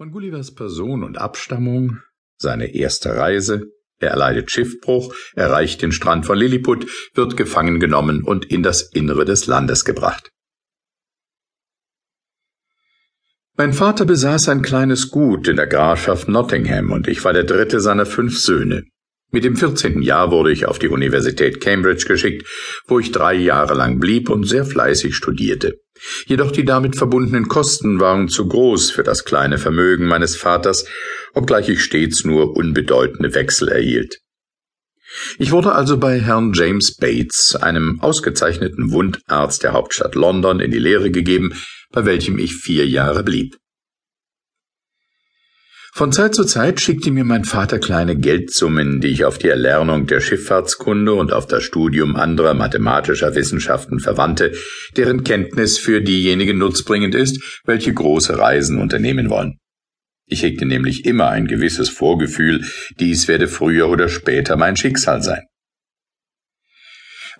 [0.00, 1.98] Von Gullivers Person und Abstammung,
[2.38, 3.66] seine erste Reise,
[3.98, 9.26] er erleidet Schiffbruch, erreicht den Strand von Lilliput, wird gefangen genommen und in das Innere
[9.26, 10.30] des Landes gebracht.
[13.58, 17.80] Mein Vater besaß ein kleines Gut in der Grafschaft Nottingham und ich war der dritte
[17.80, 18.84] seiner fünf Söhne.
[19.32, 20.00] Mit dem 14.
[20.00, 22.48] Jahr wurde ich auf die Universität Cambridge geschickt,
[22.86, 25.74] wo ich drei Jahre lang blieb und sehr fleißig studierte.
[26.26, 30.86] Jedoch die damit verbundenen Kosten waren zu groß für das kleine Vermögen meines Vaters,
[31.34, 34.20] obgleich ich stets nur unbedeutende Wechsel erhielt.
[35.38, 40.78] Ich wurde also bei Herrn James Bates, einem ausgezeichneten Wundarzt der Hauptstadt London, in die
[40.78, 41.52] Lehre gegeben,
[41.90, 43.56] bei welchem ich vier Jahre blieb.
[45.92, 50.06] Von Zeit zu Zeit schickte mir mein Vater kleine Geldsummen, die ich auf die Erlernung
[50.06, 54.52] der Schifffahrtskunde und auf das Studium anderer mathematischer Wissenschaften verwandte,
[54.96, 59.58] deren Kenntnis für diejenigen nutzbringend ist, welche große Reisen unternehmen wollen.
[60.26, 62.64] Ich hegte nämlich immer ein gewisses Vorgefühl,
[63.00, 65.42] dies werde früher oder später mein Schicksal sein.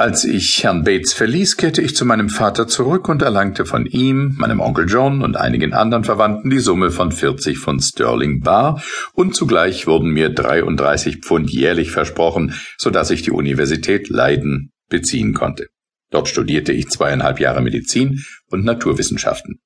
[0.00, 4.34] Als ich Herrn Bates verließ, kehrte ich zu meinem Vater zurück und erlangte von ihm,
[4.38, 9.36] meinem Onkel John und einigen anderen Verwandten die Summe von 40 Pfund Sterling bar und
[9.36, 15.66] zugleich wurden mir 33 Pfund jährlich versprochen, so dass ich die Universität Leiden beziehen konnte.
[16.10, 19.60] Dort studierte ich zweieinhalb Jahre Medizin und Naturwissenschaften.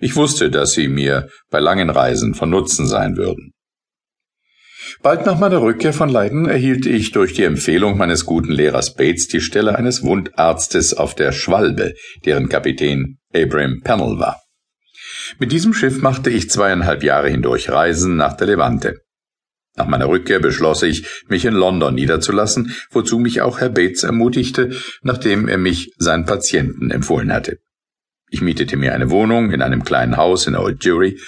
[0.00, 3.52] Ich wusste, dass sie mir bei langen Reisen von Nutzen sein würden.
[5.04, 9.28] Bald nach meiner Rückkehr von Leiden erhielt ich durch die Empfehlung meines guten Lehrers Bates
[9.28, 11.92] die Stelle eines Wundarztes auf der Schwalbe,
[12.24, 14.40] deren Kapitän Abraham Pennell war.
[15.38, 19.02] Mit diesem Schiff machte ich zweieinhalb Jahre hindurch Reisen nach der Levante.
[19.76, 24.74] Nach meiner Rückkehr beschloss ich, mich in London niederzulassen, wozu mich auch Herr Bates ermutigte,
[25.02, 27.58] nachdem er mich seinen Patienten empfohlen hatte.
[28.30, 31.18] Ich mietete mir eine Wohnung in einem kleinen Haus in Old Jury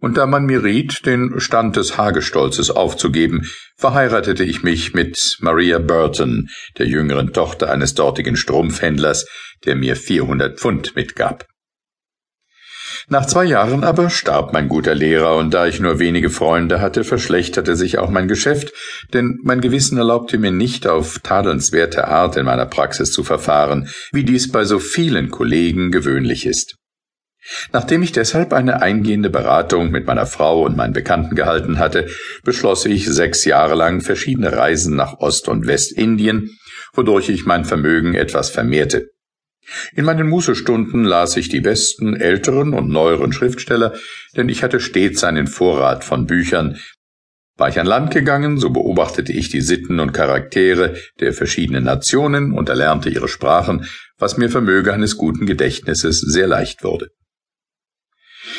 [0.00, 5.78] und da man mir riet, den Stand des Hagestolzes aufzugeben, verheiratete ich mich mit Maria
[5.78, 9.26] Burton, der jüngeren Tochter eines dortigen Strumpfhändlers,
[9.64, 11.46] der mir 400 Pfund mitgab.
[13.08, 17.04] Nach zwei Jahren aber starb mein guter Lehrer, und da ich nur wenige Freunde hatte,
[17.04, 18.72] verschlechterte sich auch mein Geschäft,
[19.12, 24.24] denn mein Gewissen erlaubte mir nicht auf tadelnswerte Art in meiner Praxis zu verfahren, wie
[24.24, 26.76] dies bei so vielen Kollegen gewöhnlich ist.
[27.72, 32.06] Nachdem ich deshalb eine eingehende Beratung mit meiner Frau und meinen Bekannten gehalten hatte,
[32.42, 36.58] beschloss ich sechs Jahre lang verschiedene Reisen nach Ost- und Westindien,
[36.94, 39.10] wodurch ich mein Vermögen etwas vermehrte.
[39.94, 43.94] In meinen Mußestunden las ich die besten älteren und neueren Schriftsteller,
[44.36, 46.78] denn ich hatte stets einen Vorrat von Büchern.
[47.56, 52.52] War ich an Land gegangen, so beobachtete ich die Sitten und Charaktere der verschiedenen Nationen
[52.52, 53.86] und erlernte ihre Sprachen,
[54.18, 57.10] was mir vermöge eines guten Gedächtnisses sehr leicht wurde.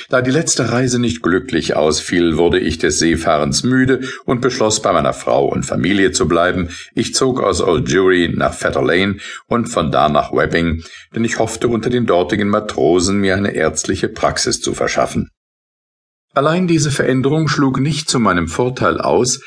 [0.10, 4.94] Da die letzte Reise nicht glücklich ausfiel, wurde ich des Seefahrens müde und beschloss, bei
[4.94, 6.70] meiner Frau und Familie zu bleiben.
[6.94, 9.18] Ich zog aus Old Jury nach Fetter Lane
[9.48, 10.84] und von da nach Webbing,
[11.16, 15.30] denn ich hoffte unter den dortigen Matrosen mir eine ärztliche Praxis zu verschaffen.
[16.36, 19.42] Allein diese Veränderung schlug nicht zu meinem Vorteil aus,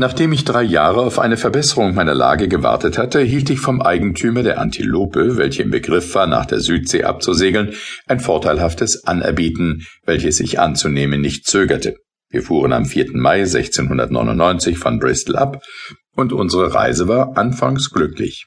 [0.00, 4.44] Nachdem ich drei Jahre auf eine Verbesserung meiner Lage gewartet hatte, hielt ich vom Eigentümer
[4.44, 7.74] der Antilope, welche im Begriff war, nach der Südsee abzusegeln,
[8.06, 11.96] ein vorteilhaftes Anerbieten, welches ich anzunehmen nicht zögerte.
[12.30, 13.08] Wir fuhren am 4.
[13.14, 15.64] Mai 1699 von Bristol ab,
[16.14, 18.46] und unsere Reise war anfangs glücklich.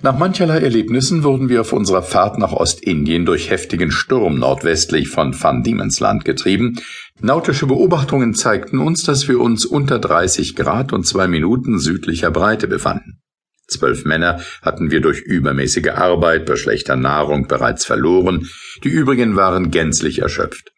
[0.00, 5.40] Nach mancherlei Erlebnissen wurden wir auf unserer Fahrt nach Ostindien durch heftigen Sturm nordwestlich von
[5.40, 6.80] Van Diemen's Land getrieben.
[7.20, 12.68] Nautische Beobachtungen zeigten uns, dass wir uns unter 30 Grad und zwei Minuten südlicher Breite
[12.68, 13.20] befanden.
[13.68, 18.48] Zwölf Männer hatten wir durch übermäßige Arbeit bei schlechter Nahrung bereits verloren,
[18.84, 20.72] die übrigen waren gänzlich erschöpft.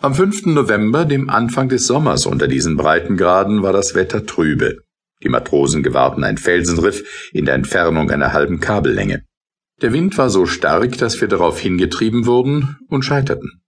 [0.00, 0.46] Am 5.
[0.46, 4.83] November, dem Anfang des Sommers unter diesen Breitengraden, war das Wetter trübe.
[5.24, 9.24] Die Matrosen gewahrten ein Felsenriff in der Entfernung einer halben Kabellänge.
[9.82, 13.62] Der Wind war so stark, dass wir darauf hingetrieben wurden und scheiterten.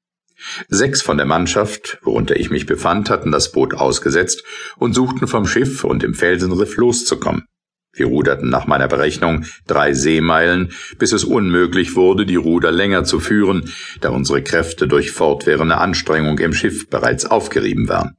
[0.69, 4.45] Sechs von der Mannschaft, worunter ich mich befand, hatten das Boot ausgesetzt
[4.77, 7.47] und suchten vom Schiff und dem Felsenriff loszukommen.
[7.95, 13.21] Wir ruderten nach meiner Berechnung drei Seemeilen, bis es unmöglich wurde, die Ruder länger zu
[13.21, 18.17] führen, da unsere Kräfte durch fortwährende Anstrengung im Schiff bereits aufgerieben waren.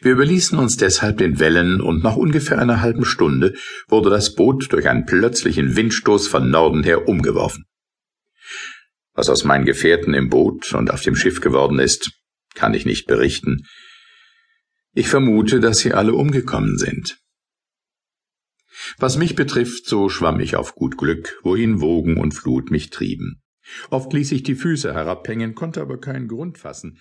[0.00, 3.54] Wir überließen uns deshalb den Wellen und nach ungefähr einer halben Stunde
[3.88, 7.64] wurde das Boot durch einen plötzlichen Windstoß von Norden her umgeworfen.
[9.14, 12.12] Was aus meinen Gefährten im Boot und auf dem Schiff geworden ist,
[12.54, 13.66] kann ich nicht berichten.
[14.94, 17.18] Ich vermute, dass sie alle umgekommen sind.
[18.98, 23.42] Was mich betrifft, so schwamm ich auf gut Glück, wohin Wogen und Flut mich trieben.
[23.90, 26.98] Oft ließ ich die Füße herabhängen, konnte aber keinen Grund fassen.